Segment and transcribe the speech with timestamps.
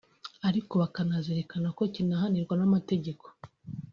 [0.49, 3.25] ariko bakanazirikana ko kinahanirwa n’amategeko